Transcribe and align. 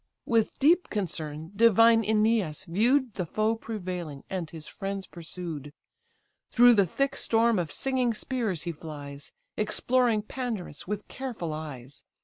With 0.25 0.57
deep 0.57 0.89
concern 0.89 1.51
divine 1.55 2.01
Æneas 2.01 2.65
view'd 2.65 3.13
The 3.13 3.25
foe 3.27 3.53
prevailing, 3.55 4.23
and 4.31 4.49
his 4.49 4.67
friends 4.67 5.05
pursued; 5.05 5.71
Through 6.49 6.73
the 6.73 6.87
thick 6.87 7.15
storm 7.15 7.59
of 7.59 7.71
singing 7.71 8.15
spears 8.15 8.63
he 8.63 8.71
flies, 8.71 9.31
Exploring 9.57 10.23
Pandarus 10.23 10.87
with 10.87 11.07
careful 11.07 11.53
eyes. 11.53 12.03